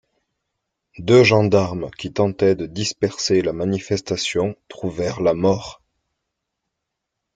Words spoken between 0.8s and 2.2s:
Deux gendarmes qui